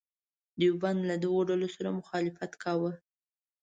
دیوبند 0.59 0.99
له 1.09 1.15
دغو 1.23 1.39
ډلو 1.49 1.67
سره 1.75 1.89
مخالفت 1.99 2.51
وکاوه. 2.55 2.91